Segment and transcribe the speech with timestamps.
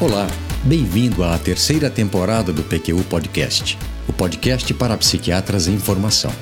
[0.00, 0.26] Olá,
[0.64, 3.76] bem-vindo à terceira temporada do PQU Podcast,
[4.08, 6.32] o podcast para psiquiatras em formação.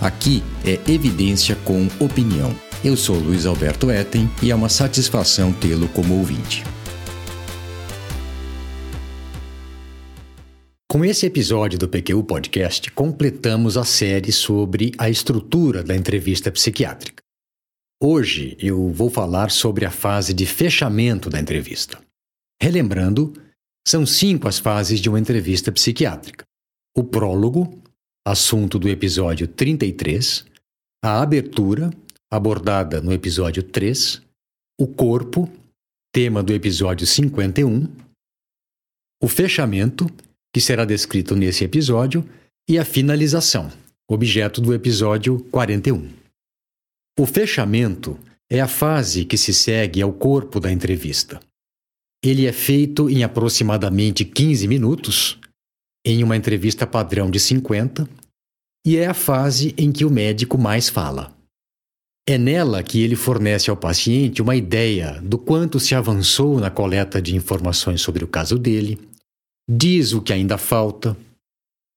[0.00, 2.56] Aqui é evidência com opinião.
[2.82, 6.64] Eu sou Luiz Alberto Etten e é uma satisfação tê-lo como ouvinte.
[10.90, 17.22] Com esse episódio do PQU Podcast, completamos a série sobre a estrutura da entrevista psiquiátrica.
[18.02, 21.98] Hoje eu vou falar sobre a fase de fechamento da entrevista.
[22.62, 23.32] Relembrando,
[23.84, 26.44] são cinco as fases de uma entrevista psiquiátrica:
[26.96, 27.82] o prólogo,
[28.24, 30.46] assunto do episódio 33,
[31.04, 31.90] a abertura,
[32.30, 34.22] abordada no episódio 3,
[34.80, 35.50] o corpo,
[36.14, 37.92] tema do episódio 51,
[39.20, 40.06] o fechamento,
[40.54, 42.24] que será descrito nesse episódio,
[42.70, 43.72] e a finalização,
[44.08, 46.08] objeto do episódio 41.
[47.18, 48.16] O fechamento
[48.48, 51.40] é a fase que se segue ao corpo da entrevista.
[52.24, 55.38] Ele é feito em aproximadamente 15 minutos,
[56.06, 58.08] em uma entrevista padrão de 50,
[58.86, 61.36] e é a fase em que o médico mais fala.
[62.28, 67.20] É nela que ele fornece ao paciente uma ideia do quanto se avançou na coleta
[67.20, 68.98] de informações sobre o caso dele,
[69.68, 71.16] diz o que ainda falta,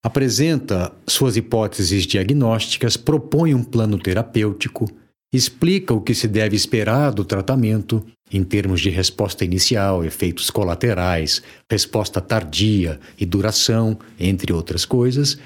[0.04, 4.88] apresenta suas hipóteses diagnósticas, propõe um plano terapêutico
[5.36, 11.42] explica o que se deve esperar do tratamento em termos de resposta inicial, efeitos colaterais,
[11.70, 15.38] resposta tardia e duração, entre outras coisas,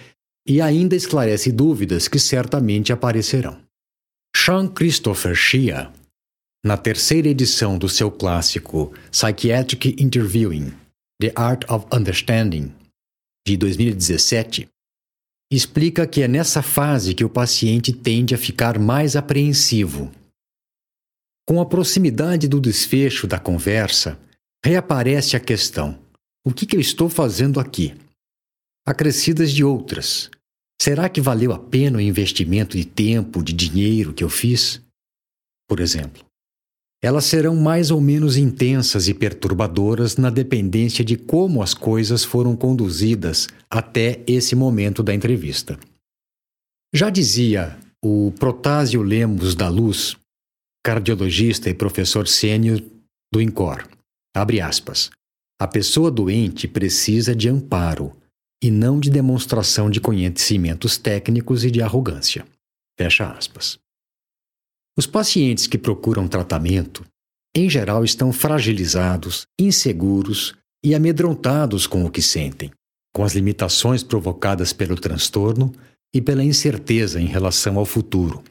[0.48, 3.58] e ainda esclarece dúvidas que certamente aparecerão.
[4.36, 5.92] Sean Christopher Shea,
[6.64, 10.74] na terceira edição do seu clássico Psychiatric Interviewing:
[11.22, 12.74] The Art of Understanding,
[13.46, 14.68] de 2017,
[15.52, 20.12] explica que é nessa fase que o paciente tende a ficar mais apreensivo.
[21.48, 24.20] Com a proximidade do desfecho da conversa,
[24.64, 26.00] reaparece a questão:
[26.46, 27.96] o que, que eu estou fazendo aqui?
[28.88, 30.30] Acrescidas de outras.
[30.82, 34.82] Será que valeu a pena o investimento de tempo, de dinheiro que eu fiz?
[35.68, 36.29] Por exemplo
[37.02, 42.56] elas serão mais ou menos intensas e perturbadoras na dependência de como as coisas foram
[42.56, 45.80] conduzidas até esse momento da entrevista.
[46.94, 50.18] Já dizia o Protásio Lemos da Luz,
[50.84, 52.82] cardiologista e professor sênior
[53.32, 53.88] do INCOR,
[54.36, 55.10] abre aspas,
[55.62, 58.16] a pessoa doente precisa de amparo
[58.62, 62.46] e não de demonstração de conhecimentos técnicos e de arrogância.
[62.98, 63.80] Fecha aspas.
[65.00, 67.06] Os pacientes que procuram tratamento,
[67.56, 72.70] em geral, estão fragilizados, inseguros e amedrontados com o que sentem,
[73.16, 75.72] com as limitações provocadas pelo transtorno
[76.14, 78.44] e pela incerteza em relação ao futuro.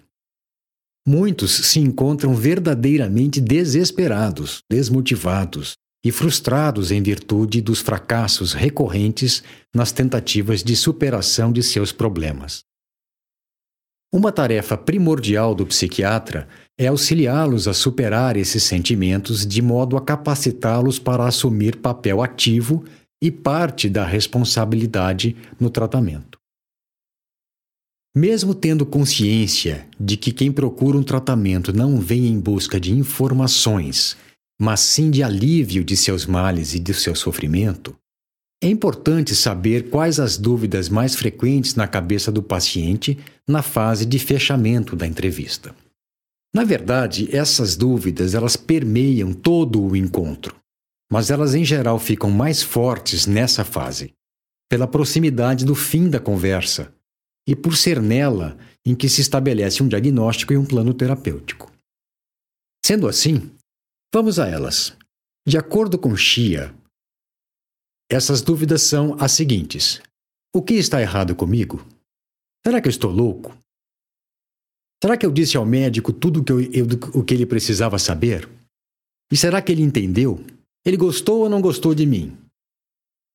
[1.06, 9.42] Muitos se encontram verdadeiramente desesperados, desmotivados e frustrados em virtude dos fracassos recorrentes
[9.76, 12.64] nas tentativas de superação de seus problemas.
[14.10, 16.48] Uma tarefa primordial do psiquiatra
[16.78, 22.84] é auxiliá-los a superar esses sentimentos de modo a capacitá-los para assumir papel ativo
[23.22, 26.38] e parte da responsabilidade no tratamento.
[28.16, 34.16] Mesmo tendo consciência de que quem procura um tratamento não vem em busca de informações,
[34.58, 37.94] mas sim de alívio de seus males e de seu sofrimento,
[38.62, 44.18] é importante saber quais as dúvidas mais frequentes na cabeça do paciente na fase de
[44.18, 45.74] fechamento da entrevista.
[46.52, 50.56] Na verdade, essas dúvidas elas permeiam todo o encontro,
[51.10, 54.12] mas elas em geral ficam mais fortes nessa fase,
[54.68, 56.92] pela proximidade do fim da conversa
[57.46, 61.70] e por ser nela em que se estabelece um diagnóstico e um plano terapêutico.
[62.84, 63.50] Sendo assim,
[64.12, 64.96] vamos a elas.
[65.46, 66.74] De acordo com Shia,
[68.10, 70.00] essas dúvidas são as seguintes:
[70.54, 71.86] O que está errado comigo?
[72.64, 73.56] Será que eu estou louco?
[75.02, 78.48] Será que eu disse ao médico tudo que eu, eu, o que ele precisava saber?
[79.30, 80.44] E será que ele entendeu?
[80.84, 82.36] Ele gostou ou não gostou de mim?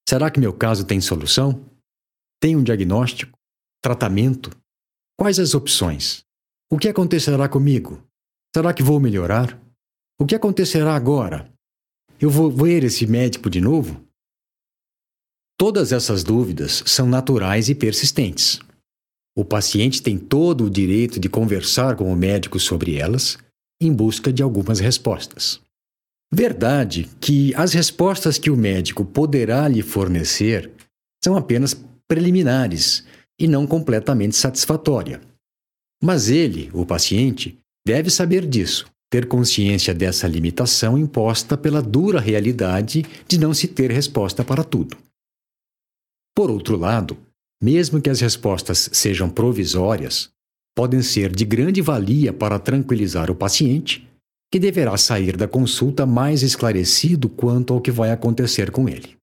[0.09, 1.63] Será que meu caso tem solução?
[2.42, 3.38] Tem um diagnóstico?
[3.81, 4.50] Tratamento?
[5.18, 6.25] Quais as opções?
[6.69, 8.03] O que acontecerá comigo?
[8.53, 9.59] Será que vou melhorar?
[10.19, 11.51] O que acontecerá agora?
[12.19, 14.03] Eu vou ver esse médico de novo?
[15.65, 18.60] Todas essas dúvidas são naturais e persistentes.
[19.33, 23.38] O paciente tem todo o direito de conversar com o médico sobre elas
[23.81, 25.62] em busca de algumas respostas.
[26.33, 30.69] Verdade que as respostas que o médico poderá lhe fornecer
[31.24, 31.74] são apenas
[32.10, 33.06] preliminares
[33.39, 35.21] e não completamente satisfatórias.
[36.04, 37.57] Mas ele, o paciente,
[37.88, 43.92] deve saber disso, ter consciência dessa limitação imposta pela dura realidade de não se ter
[43.92, 44.98] resposta para tudo.
[46.35, 47.18] Por outro lado,
[47.62, 50.30] mesmo que as respostas sejam provisórias,
[50.75, 54.07] podem ser de grande valia para tranquilizar o paciente,
[54.51, 59.15] que deverá sair da consulta mais esclarecido quanto ao que vai acontecer com ele.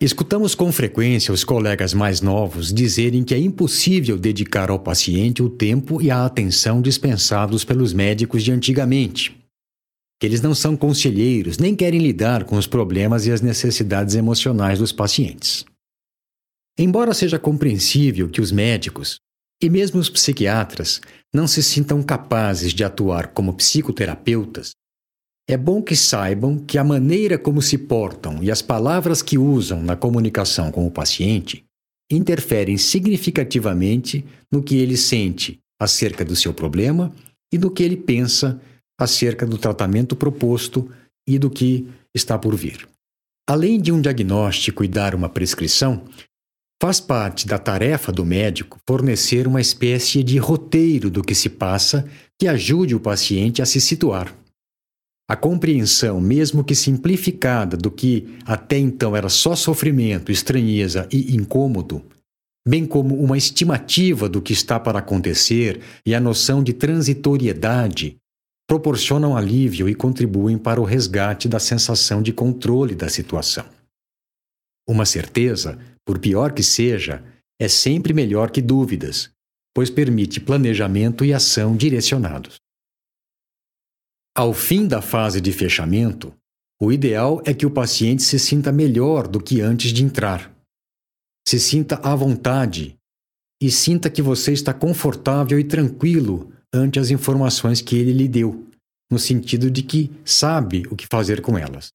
[0.00, 5.48] Escutamos com frequência os colegas mais novos dizerem que é impossível dedicar ao paciente o
[5.48, 9.34] tempo e a atenção dispensados pelos médicos de antigamente.
[10.20, 14.78] Que eles não são conselheiros nem querem lidar com os problemas e as necessidades emocionais
[14.78, 15.64] dos pacientes.
[16.78, 19.18] Embora seja compreensível que os médicos,
[19.62, 21.00] e mesmo os psiquiatras,
[21.32, 24.72] não se sintam capazes de atuar como psicoterapeutas,
[25.48, 29.80] é bom que saibam que a maneira como se portam e as palavras que usam
[29.80, 31.64] na comunicação com o paciente
[32.10, 37.14] interferem significativamente no que ele sente acerca do seu problema
[37.52, 38.60] e do que ele pensa
[38.98, 40.90] acerca do tratamento proposto
[41.28, 42.88] e do que está por vir.
[43.48, 46.04] Além de um diagnóstico e dar uma prescrição,
[46.80, 52.08] faz parte da tarefa do médico fornecer uma espécie de roteiro do que se passa
[52.38, 54.34] que ajude o paciente a se situar.
[55.28, 62.04] A compreensão, mesmo que simplificada, do que até então era só sofrimento, estranheza e incômodo,
[62.66, 68.16] bem como uma estimativa do que está para acontecer e a noção de transitoriedade,
[68.68, 73.64] proporcionam alívio e contribuem para o resgate da sensação de controle da situação.
[74.88, 77.24] Uma certeza, por pior que seja,
[77.60, 79.30] é sempre melhor que dúvidas,
[79.74, 82.56] pois permite planejamento e ação direcionados.
[84.34, 86.32] Ao fim da fase de fechamento,
[86.80, 90.54] o ideal é que o paciente se sinta melhor do que antes de entrar.
[91.48, 92.96] Se sinta à vontade
[93.60, 98.66] e sinta que você está confortável e tranquilo ante as informações que ele lhe deu,
[99.10, 101.88] no sentido de que sabe o que fazer com elas.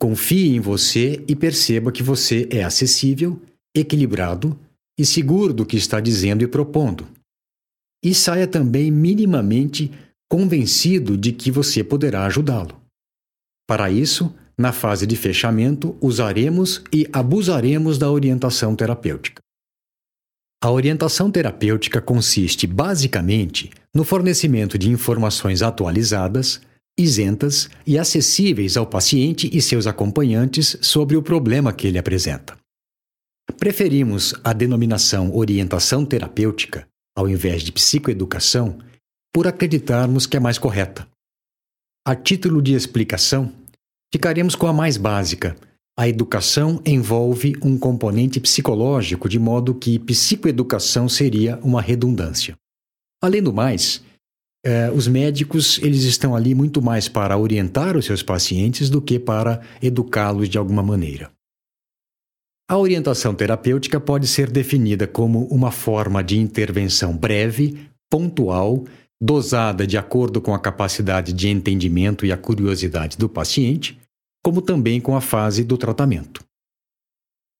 [0.00, 3.40] Confie em você e perceba que você é acessível,
[3.74, 4.58] equilibrado
[4.98, 7.06] e seguro do que está dizendo e propondo.
[8.04, 9.90] E saia também minimamente
[10.30, 12.80] convencido de que você poderá ajudá-lo.
[13.66, 19.42] Para isso, na fase de fechamento, usaremos e abusaremos da orientação terapêutica.
[20.62, 26.60] A orientação terapêutica consiste basicamente no fornecimento de informações atualizadas,
[26.98, 32.56] isentas e acessíveis ao paciente e seus acompanhantes sobre o problema que ele apresenta.
[33.58, 36.86] Preferimos a denominação orientação terapêutica,
[37.16, 38.78] ao invés de psicoeducação,
[39.32, 41.06] por acreditarmos que é mais correta.
[42.06, 43.52] A título de explicação,
[44.12, 45.56] ficaremos com a mais básica.
[45.98, 52.54] A educação envolve um componente psicológico, de modo que psicoeducação seria uma redundância.
[53.22, 54.02] Além do mais,
[54.64, 59.18] eh, os médicos eles estão ali muito mais para orientar os seus pacientes do que
[59.18, 61.30] para educá-los de alguma maneira.
[62.68, 67.78] A orientação terapêutica pode ser definida como uma forma de intervenção breve,
[68.10, 68.84] pontual,
[69.22, 73.98] dosada de acordo com a capacidade de entendimento e a curiosidade do paciente,
[74.42, 76.42] como também com a fase do tratamento.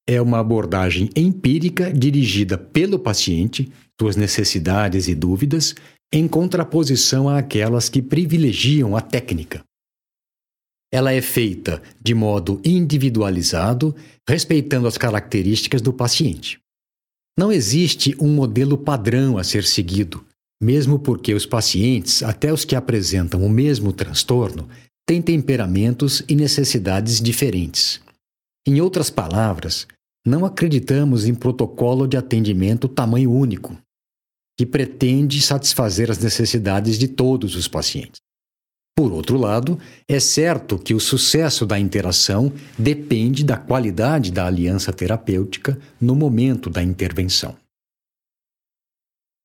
[0.08, 3.70] É uma abordagem empírica dirigida pelo paciente,
[4.00, 5.74] suas necessidades e dúvidas,
[6.14, 9.64] em contraposição àquelas que privilegiam a técnica.
[10.92, 13.92] Ela é feita de modo individualizado,
[14.28, 16.60] respeitando as características do paciente.
[17.36, 20.24] Não existe um modelo padrão a ser seguido,
[20.62, 24.68] mesmo porque os pacientes, até os que apresentam o mesmo transtorno,
[25.04, 28.00] têm temperamentos e necessidades diferentes.
[28.64, 29.88] Em outras palavras,
[30.24, 33.76] não acreditamos em protocolo de atendimento tamanho único,
[34.56, 38.20] que pretende satisfazer as necessidades de todos os pacientes.
[38.96, 44.92] Por outro lado, é certo que o sucesso da interação depende da qualidade da aliança
[44.92, 47.56] terapêutica no momento da intervenção.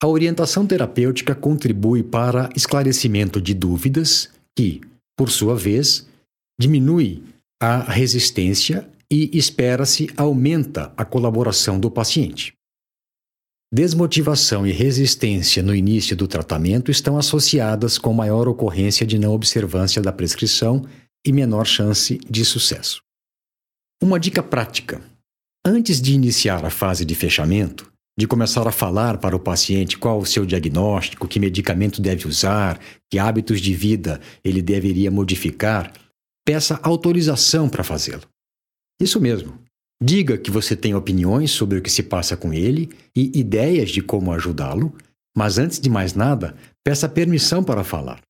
[0.02, 4.82] A orientação terapêutica contribui para esclarecimento de dúvidas que,
[5.18, 6.08] por sua vez,
[6.60, 7.24] diminui
[7.62, 12.54] a resistência e espera-se aumenta a colaboração do paciente.
[13.72, 20.02] Desmotivação e resistência no início do tratamento estão associadas com maior ocorrência de não observância
[20.02, 20.84] da prescrição
[21.24, 23.04] e menor chance de sucesso.
[24.02, 25.00] Uma dica prática:
[25.64, 30.18] antes de iniciar a fase de fechamento, de começar a falar para o paciente qual
[30.18, 35.94] o seu diagnóstico, que medicamento deve usar, que hábitos de vida ele deveria modificar,
[36.44, 38.24] peça autorização para fazê-lo.
[39.00, 39.69] Isso mesmo.
[40.02, 44.02] Diga que você tem opiniões sobre o que se passa com ele e ideias de
[44.02, 44.96] como ajudá-lo,
[45.36, 48.22] mas antes de mais nada, peça permissão para falar.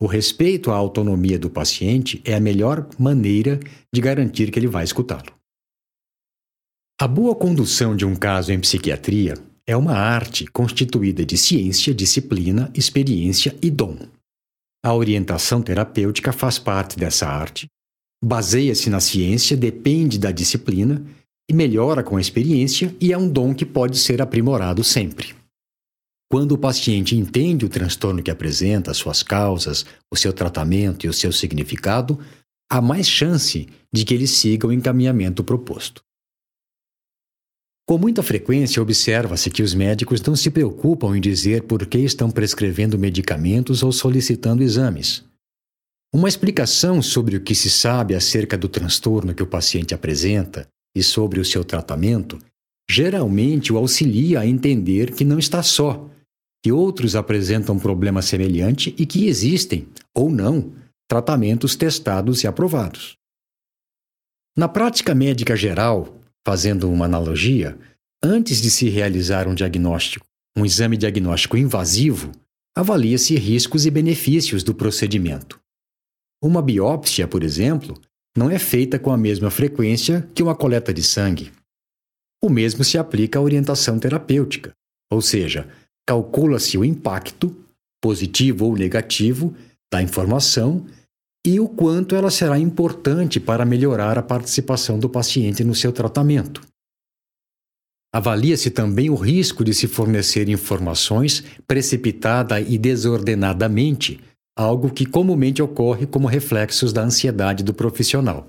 [0.00, 3.58] O respeito à autonomia do paciente é a melhor maneira
[3.94, 5.32] de garantir que ele vai escutá-lo.
[7.00, 9.34] A boa condução de um caso em psiquiatria
[9.66, 13.96] é uma arte constituída de ciência, disciplina, experiência e dom.
[14.84, 17.66] A orientação terapêutica faz parte dessa arte,
[18.24, 21.04] baseia-se na ciência, depende da disciplina
[21.48, 25.34] e melhora com a experiência e é um dom que pode ser aprimorado sempre.
[26.28, 31.12] Quando o paciente entende o transtorno que apresenta, suas causas, o seu tratamento e o
[31.12, 32.18] seu significado,
[32.68, 36.02] há mais chance de que ele siga o encaminhamento proposto.
[37.88, 42.28] Com muita frequência, observa-se que os médicos não se preocupam em dizer por que estão
[42.28, 45.24] prescrevendo medicamentos ou solicitando exames.
[46.16, 51.02] Uma explicação sobre o que se sabe acerca do transtorno que o paciente apresenta e
[51.02, 52.38] sobre o seu tratamento
[52.90, 56.08] geralmente o auxilia a entender que não está só
[56.64, 60.72] que outros apresentam problema semelhante e que existem, ou não,
[61.06, 63.18] tratamentos testados e aprovados.
[64.56, 67.78] Na prática médica geral, fazendo uma analogia,
[68.24, 70.24] antes de se realizar um diagnóstico,
[70.56, 72.32] um exame diagnóstico invasivo,
[72.74, 75.60] avalia-se riscos e benefícios do procedimento.
[76.46, 78.00] Uma biópsia, por exemplo,
[78.38, 81.50] não é feita com a mesma frequência que uma coleta de sangue.
[82.40, 84.72] O mesmo se aplica à orientação terapêutica,
[85.10, 85.68] ou seja,
[86.06, 87.52] calcula-se o impacto,
[88.00, 89.56] positivo ou negativo,
[89.92, 90.86] da informação
[91.44, 96.62] e o quanto ela será importante para melhorar a participação do paciente no seu tratamento.
[98.14, 104.20] Avalia-se também o risco de se fornecer informações precipitada e desordenadamente,
[104.56, 108.48] algo que comumente ocorre como reflexos da ansiedade do profissional.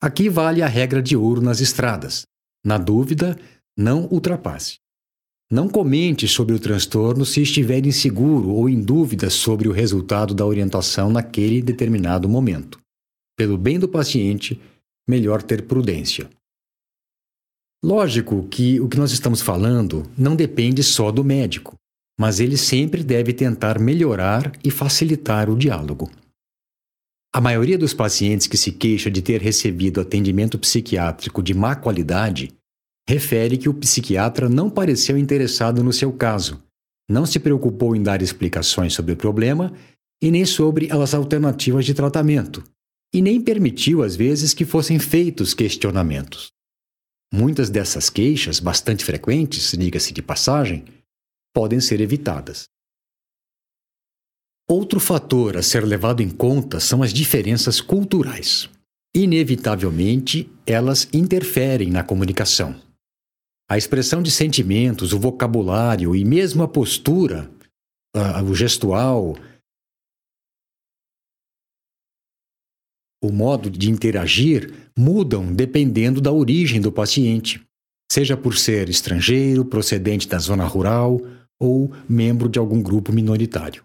[0.00, 2.24] Aqui vale a regra de ouro nas estradas.
[2.64, 3.38] Na dúvida,
[3.76, 4.76] não ultrapasse.
[5.50, 10.44] Não comente sobre o transtorno se estiver inseguro ou em dúvida sobre o resultado da
[10.44, 12.78] orientação naquele determinado momento.
[13.34, 14.60] Pelo bem do paciente,
[15.08, 16.28] melhor ter prudência.
[17.82, 21.76] Lógico que o que nós estamos falando não depende só do médico,
[22.18, 26.10] mas ele sempre deve tentar melhorar e facilitar o diálogo.
[27.32, 32.52] A maioria dos pacientes que se queixa de ter recebido atendimento psiquiátrico de má qualidade
[33.08, 36.62] refere que o psiquiatra não pareceu interessado no seu caso,
[37.08, 39.72] não se preocupou em dar explicações sobre o problema
[40.22, 42.64] e nem sobre as alternativas de tratamento,
[43.14, 46.48] e nem permitiu, às vezes, que fossem feitos questionamentos.
[47.32, 50.84] Muitas dessas queixas, bastante frequentes, diga-se de passagem,
[51.58, 52.68] podem ser evitadas.
[54.70, 58.70] Outro fator a ser levado em conta são as diferenças culturais.
[59.12, 62.80] Inevitavelmente, elas interferem na comunicação.
[63.68, 67.50] A expressão de sentimentos, o vocabulário e mesmo a postura,
[68.48, 69.34] o gestual,
[73.20, 77.60] o modo de interagir mudam dependendo da origem do paciente,
[78.08, 81.20] seja por ser estrangeiro, procedente da zona rural
[81.60, 83.84] ou membro de algum grupo minoritário.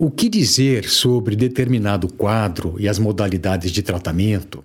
[0.00, 4.62] O que dizer sobre determinado quadro e as modalidades de tratamento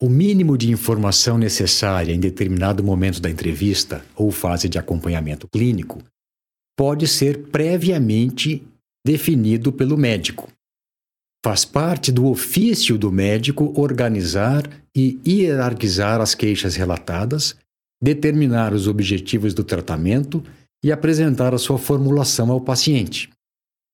[0.00, 6.00] o mínimo de informação necessária em determinado momento da entrevista ou fase de acompanhamento clínico
[6.76, 8.64] pode ser previamente
[9.04, 10.48] definido pelo médico.
[11.44, 17.56] Faz parte do ofício do médico organizar e hierarquizar as queixas relatadas,
[18.02, 20.42] determinar os objetivos do tratamento
[20.82, 23.30] e apresentar a sua formulação ao paciente,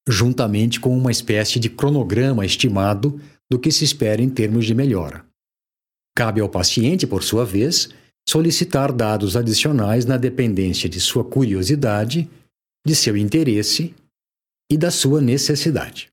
[0.09, 3.21] juntamente com uma espécie de cronograma estimado
[3.51, 5.25] do que se espera em termos de melhora.
[6.17, 7.89] Cabe ao paciente, por sua vez,
[8.29, 12.31] solicitar dados adicionais na dependência de sua curiosidade,
[12.87, 13.95] de seu interesse
[14.71, 16.09] e da sua necessidade.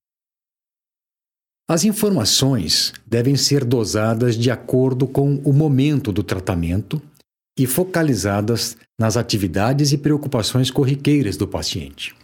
[1.70, 7.02] As informações devem ser dosadas de acordo com o momento do tratamento
[7.62, 12.16] e focalizadas nas atividades e preocupações corriqueiras do paciente.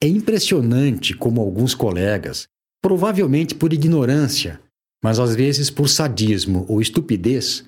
[0.00, 2.46] É impressionante como alguns colegas,
[2.80, 4.60] provavelmente por ignorância,
[5.02, 7.64] mas às vezes por sadismo ou estupidez,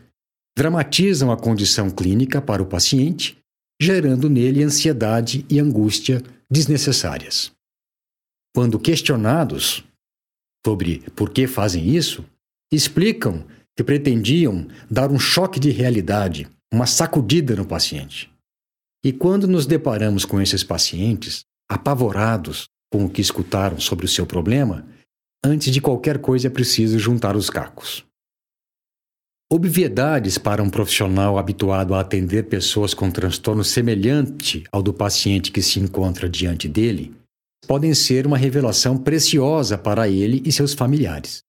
[0.56, 3.36] dramatizam a condição clínica para o paciente,
[3.82, 7.50] gerando nele ansiedade e angústia desnecessárias.
[8.54, 9.84] Quando questionados
[10.64, 12.24] sobre por que fazem isso,
[12.72, 13.44] explicam
[13.76, 18.32] que pretendiam dar um choque de realidade, uma sacudida no paciente.
[19.04, 24.26] E quando nos deparamos com esses pacientes, apavorados com o que escutaram sobre o seu
[24.26, 24.86] problema,
[25.46, 28.02] Antes de qualquer coisa é preciso juntar os cacos.
[29.52, 35.60] Obviedades para um profissional habituado a atender pessoas com transtorno semelhante ao do paciente que
[35.60, 37.14] se encontra diante dele
[37.66, 41.42] podem ser uma revelação preciosa para ele e seus familiares.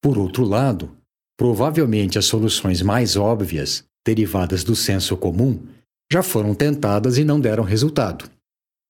[0.00, 0.96] Por outro lado,
[1.36, 5.60] provavelmente as soluções mais óbvias, derivadas do senso comum,
[6.10, 8.28] já foram tentadas e não deram resultado.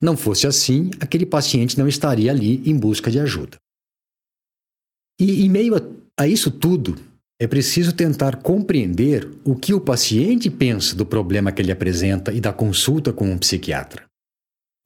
[0.00, 3.56] Não fosse assim, aquele paciente não estaria ali em busca de ajuda.
[5.20, 5.80] E em meio a,
[6.22, 6.96] a isso tudo,
[7.40, 12.40] é preciso tentar compreender o que o paciente pensa do problema que ele apresenta e
[12.40, 14.04] da consulta com um psiquiatra.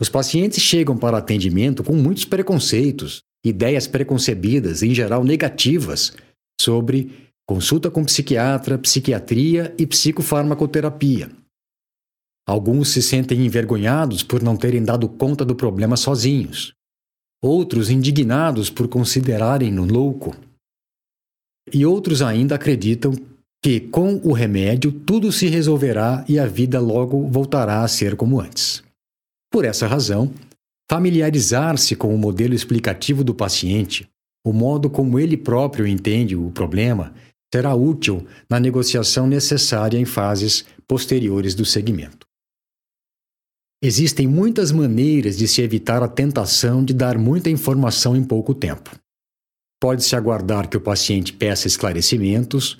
[0.00, 6.12] Os pacientes chegam para atendimento com muitos preconceitos, ideias preconcebidas, em geral negativas,
[6.60, 11.30] sobre consulta com psiquiatra, psiquiatria e psicofarmacoterapia.
[12.46, 16.74] Alguns se sentem envergonhados por não terem dado conta do problema sozinhos.
[17.42, 20.36] Outros indignados por considerarem-no louco.
[21.72, 23.12] E outros ainda acreditam
[23.62, 28.40] que, com o remédio, tudo se resolverá e a vida logo voltará a ser como
[28.40, 28.82] antes.
[29.50, 30.32] Por essa razão,
[30.90, 34.08] familiarizar-se com o modelo explicativo do paciente,
[34.44, 37.14] o modo como ele próprio entende o problema,
[37.52, 42.26] será útil na negociação necessária em fases posteriores do segmento.
[43.82, 48.90] Existem muitas maneiras de se evitar a tentação de dar muita informação em pouco tempo.
[49.80, 52.78] Pode-se aguardar que o paciente peça esclarecimentos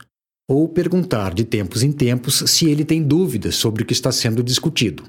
[0.48, 4.42] ou perguntar de tempos em tempos se ele tem dúvidas sobre o que está sendo
[4.42, 5.02] discutido.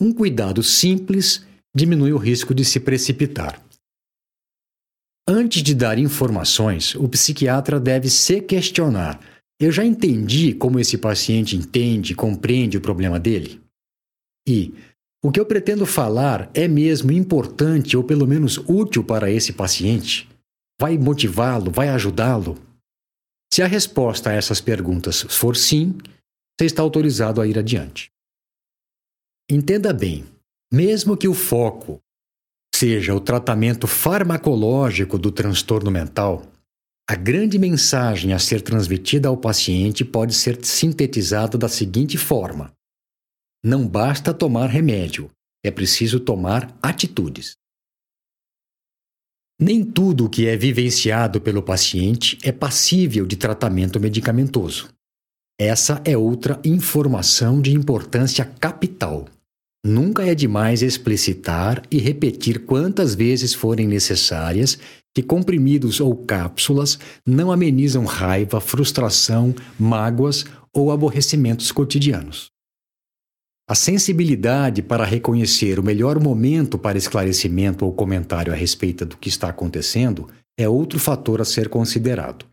[0.00, 1.44] Um cuidado simples
[1.74, 3.62] diminui o risco de se precipitar.
[5.28, 9.20] Antes de dar informações, o psiquiatra deve se questionar:
[9.60, 13.60] eu já entendi como esse paciente entende e compreende o problema dele?
[14.46, 14.72] E
[15.24, 20.28] o que eu pretendo falar é mesmo importante ou pelo menos útil para esse paciente?
[20.80, 21.72] Vai motivá-lo?
[21.72, 22.56] Vai ajudá-lo?
[23.52, 25.98] Se a resposta a essas perguntas for sim,
[26.56, 28.12] você está autorizado a ir adiante.
[29.50, 30.24] Entenda bem:
[30.72, 32.00] mesmo que o foco
[32.76, 36.42] seja o tratamento farmacológico do transtorno mental,
[37.08, 42.70] a grande mensagem a ser transmitida ao paciente pode ser sintetizada da seguinte forma:
[43.64, 45.30] não basta tomar remédio,
[45.64, 47.54] é preciso tomar atitudes.
[49.58, 54.90] Nem tudo o que é vivenciado pelo paciente é passível de tratamento medicamentoso.
[55.58, 59.26] Essa é outra informação de importância capital.
[59.86, 64.76] Nunca é demais explicitar e repetir quantas vezes forem necessárias
[65.14, 70.44] que comprimidos ou cápsulas não amenizam raiva, frustração, mágoas
[70.74, 72.48] ou aborrecimentos cotidianos.
[73.70, 79.28] A sensibilidade para reconhecer o melhor momento para esclarecimento ou comentário a respeito do que
[79.28, 82.44] está acontecendo é outro fator a ser considerado.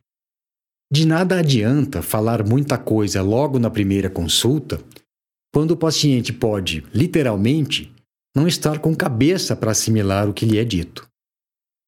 [0.91, 4.79] De nada adianta falar muita coisa logo na primeira consulta,
[5.53, 7.93] quando o paciente pode, literalmente,
[8.35, 11.07] não estar com cabeça para assimilar o que lhe é dito.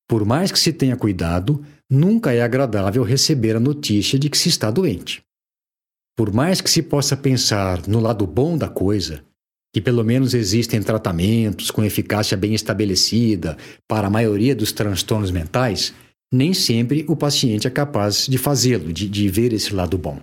[0.07, 4.49] Por mais que se tenha cuidado, nunca é agradável receber a notícia de que se
[4.49, 5.23] está doente.
[6.15, 9.23] Por mais que se possa pensar no lado bom da coisa,
[9.73, 15.91] que pelo menos existem tratamentos com eficácia bem estabelecida para a maioria dos transtornos mentais,
[16.31, 20.21] nem sempre o paciente é capaz de fazê-lo, de, de ver esse lado bom.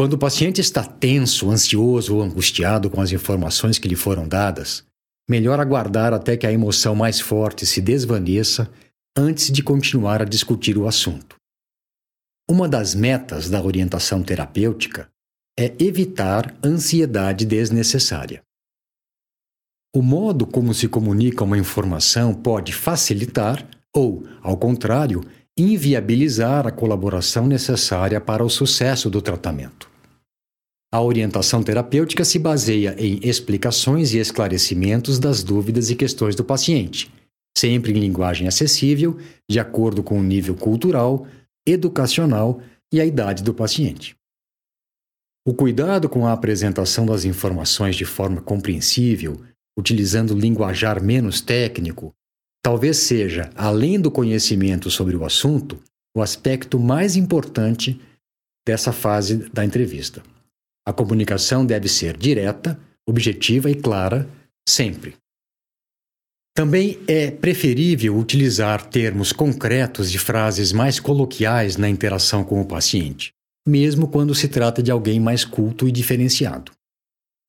[0.00, 4.82] Quando o paciente está tenso, ansioso ou angustiado com as informações que lhe foram dadas,
[5.28, 8.72] melhor aguardar até que a emoção mais forte se desvaneça
[9.14, 11.36] antes de continuar a discutir o assunto.
[12.48, 15.06] Uma das metas da orientação terapêutica
[15.54, 18.40] é evitar ansiedade desnecessária.
[19.94, 25.20] O modo como se comunica uma informação pode facilitar ou, ao contrário,
[25.58, 29.89] inviabilizar a colaboração necessária para o sucesso do tratamento.
[30.92, 37.12] A orientação terapêutica se baseia em explicações e esclarecimentos das dúvidas e questões do paciente,
[37.56, 39.16] sempre em linguagem acessível,
[39.48, 41.28] de acordo com o nível cultural,
[41.64, 42.60] educacional
[42.92, 44.16] e a idade do paciente.
[45.46, 49.40] O cuidado com a apresentação das informações de forma compreensível,
[49.78, 52.12] utilizando linguajar menos técnico,
[52.62, 55.80] talvez seja, além do conhecimento sobre o assunto,
[56.16, 58.00] o aspecto mais importante
[58.66, 60.20] dessa fase da entrevista.
[60.90, 62.76] A comunicação deve ser direta,
[63.08, 64.28] objetiva e clara,
[64.68, 65.14] sempre.
[66.52, 73.32] Também é preferível utilizar termos concretos de frases mais coloquiais na interação com o paciente,
[73.64, 76.72] mesmo quando se trata de alguém mais culto e diferenciado.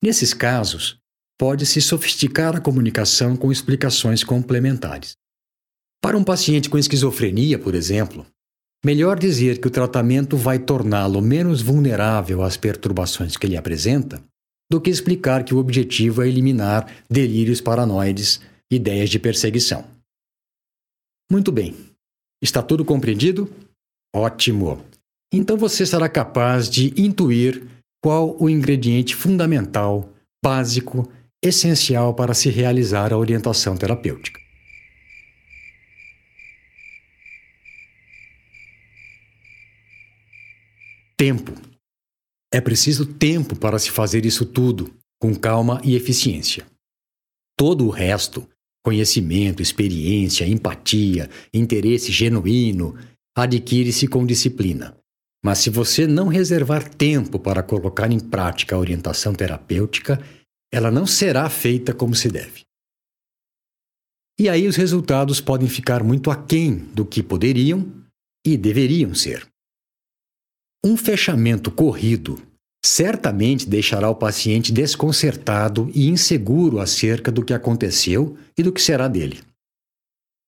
[0.00, 0.96] Nesses casos,
[1.36, 5.16] pode-se sofisticar a comunicação com explicações complementares.
[6.00, 8.24] Para um paciente com esquizofrenia, por exemplo,
[8.84, 14.22] melhor dizer que o tratamento vai torná-lo menos vulnerável às perturbações que ele apresenta
[14.70, 18.40] do que explicar que o objetivo é eliminar delírios paranoides
[18.70, 19.84] ideias de perseguição.
[21.30, 21.74] Muito bem.
[22.42, 23.50] Está tudo compreendido?
[24.14, 24.84] Ótimo!
[25.32, 27.66] Então você será capaz de intuir
[28.02, 30.12] qual o ingrediente fundamental,
[30.44, 31.10] básico,
[31.42, 34.41] essencial para se realizar a orientação terapêutica.
[41.22, 41.52] Tempo.
[42.52, 46.66] É preciso tempo para se fazer isso tudo, com calma e eficiência.
[47.56, 48.44] Todo o resto
[48.84, 52.98] conhecimento, experiência, empatia, interesse genuíno
[53.38, 54.98] adquire-se com disciplina.
[55.44, 60.20] Mas se você não reservar tempo para colocar em prática a orientação terapêutica,
[60.72, 62.62] ela não será feita como se deve.
[64.40, 67.88] E aí os resultados podem ficar muito aquém do que poderiam
[68.44, 69.51] e deveriam ser.
[70.84, 72.42] Um fechamento corrido
[72.84, 79.06] certamente deixará o paciente desconcertado e inseguro acerca do que aconteceu e do que será
[79.06, 79.40] dele.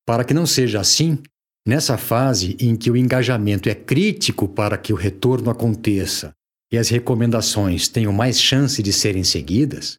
[0.05, 1.23] Para que não seja assim,
[1.66, 6.33] nessa fase em que o engajamento é crítico para que o retorno aconteça
[6.73, 9.97] e as recomendações tenham mais chance de serem seguidas,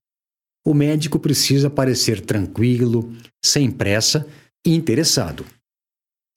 [0.67, 4.28] o médico precisa parecer tranquilo, sem pressa
[4.65, 5.45] e interessado.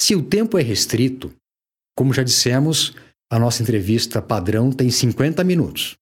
[0.01, 1.35] Se o tempo é restrito,
[1.97, 2.95] como já dissemos,
[3.31, 5.97] a nossa entrevista padrão tem 50 minutos.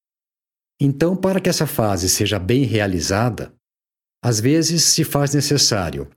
[0.81, 3.53] Então, para que essa fase seja bem realizada,
[4.23, 6.09] às vezes se faz necessário,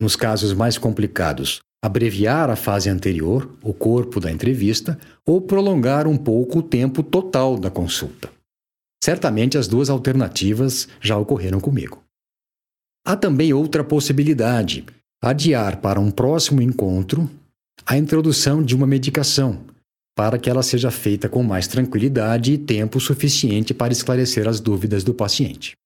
[0.00, 6.16] nos casos mais complicados, abreviar a fase anterior, o corpo da entrevista, ou prolongar um
[6.16, 8.30] pouco o tempo total da consulta.
[9.02, 12.02] Certamente as duas alternativas já ocorreram comigo.
[13.06, 14.84] Há também outra possibilidade:
[15.22, 17.30] adiar para um próximo encontro
[17.86, 19.64] a introdução de uma medicação
[20.18, 25.04] para que ela seja feita com mais tranquilidade e tempo suficiente para esclarecer as dúvidas
[25.04, 25.76] do paciente.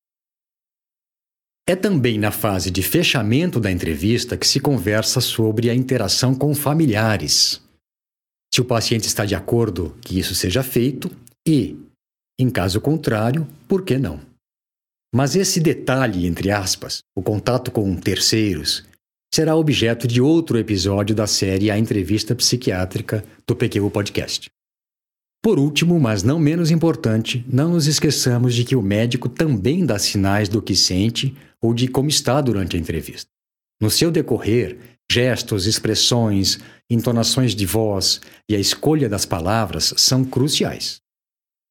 [1.68, 6.54] É também na fase de fechamento da entrevista que se conversa sobre a interação com
[6.54, 7.60] familiares.
[8.50, 11.10] Se o paciente está de acordo que isso seja feito
[11.46, 11.76] e,
[12.40, 14.18] em caso contrário, por que não?
[15.14, 18.82] Mas esse detalhe, entre aspas, o contato com terceiros,
[19.34, 24.50] será objeto de outro episódio da série A Entrevista Psiquiátrica do PQU Podcast.
[25.42, 29.98] Por último, mas não menos importante, não nos esqueçamos de que o médico também dá
[29.98, 33.28] sinais do que sente ou de como está durante a entrevista.
[33.80, 34.78] No seu decorrer,
[35.10, 41.00] gestos, expressões, entonações de voz e a escolha das palavras são cruciais.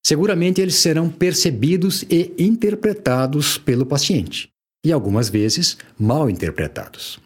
[0.03, 4.49] Seguramente eles serão percebidos e interpretados pelo paciente,
[4.83, 7.19] e algumas vezes mal interpretados.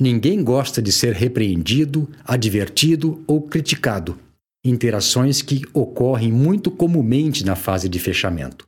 [0.00, 4.16] Ninguém gosta de ser repreendido, advertido ou criticado.
[4.64, 8.64] Interações que ocorrem muito comumente na fase de fechamento.